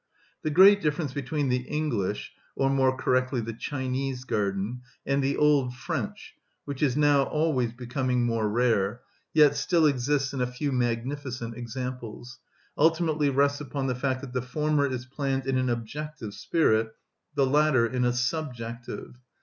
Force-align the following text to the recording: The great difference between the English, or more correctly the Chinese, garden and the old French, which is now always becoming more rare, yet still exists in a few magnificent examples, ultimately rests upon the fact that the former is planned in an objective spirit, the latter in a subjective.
The 0.41 0.49
great 0.49 0.81
difference 0.81 1.13
between 1.13 1.49
the 1.49 1.59
English, 1.67 2.33
or 2.55 2.71
more 2.71 2.97
correctly 2.97 3.39
the 3.39 3.53
Chinese, 3.53 4.23
garden 4.23 4.81
and 5.05 5.23
the 5.23 5.37
old 5.37 5.75
French, 5.75 6.33
which 6.65 6.81
is 6.81 6.97
now 6.97 7.21
always 7.25 7.71
becoming 7.71 8.25
more 8.25 8.49
rare, 8.49 9.01
yet 9.31 9.55
still 9.55 9.85
exists 9.85 10.33
in 10.33 10.41
a 10.41 10.47
few 10.47 10.71
magnificent 10.71 11.55
examples, 11.55 12.39
ultimately 12.75 13.29
rests 13.29 13.61
upon 13.61 13.85
the 13.85 13.93
fact 13.93 14.21
that 14.21 14.33
the 14.33 14.41
former 14.41 14.87
is 14.87 15.05
planned 15.05 15.45
in 15.45 15.59
an 15.59 15.69
objective 15.69 16.33
spirit, 16.33 16.95
the 17.35 17.45
latter 17.45 17.85
in 17.85 18.03
a 18.03 18.11
subjective. 18.11 19.17